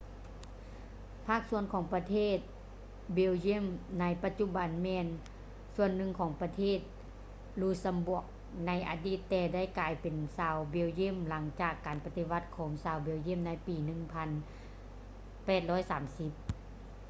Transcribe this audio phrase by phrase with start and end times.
[1.27, 2.37] ພາກສ່ວນຂອງປະເທດ
[3.17, 3.65] belgium
[3.99, 5.05] ໃນປະຈຸບັນແມ່ນ
[5.75, 6.79] ສ່ວນໜຶ່ງຂອງປະເທດ
[7.61, 8.25] luxembourg
[8.67, 13.75] ໃນອະດີດແຕ່ໄດ້ກາຍເປັນຊາວ belgium ຫຼັງຈາກການປະຕິວັດຂອງຊາວ belgium ໃນປີ
[15.51, 16.51] 1830